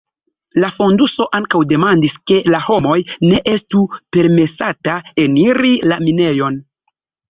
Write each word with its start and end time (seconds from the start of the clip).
La 0.61 0.69
fonduso 0.77 1.27
ankaŭ 1.39 1.61
demandis 1.73 2.17
ke 2.31 2.39
la 2.55 2.63
homoj 2.71 2.97
ne 3.29 3.45
estu 3.55 3.85
permesata 4.19 5.01
eniri 5.29 5.75
la 5.93 6.05
minejon. 6.09 6.65